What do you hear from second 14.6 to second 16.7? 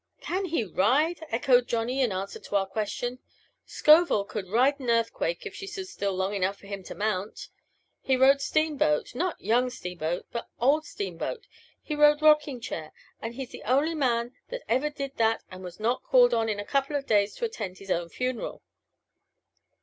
ever did that and was not called on in a